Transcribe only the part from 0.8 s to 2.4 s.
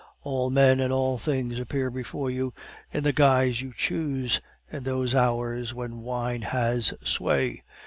all things appear before